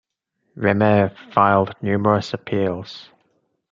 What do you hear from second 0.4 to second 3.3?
Remer filed numerous appeals.